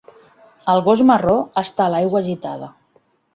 El 0.71 0.79
gos 0.87 1.03
marró 1.09 1.35
està 1.63 1.87
a 1.89 1.93
l'aigua 1.97 2.23
agitada. 2.25 2.73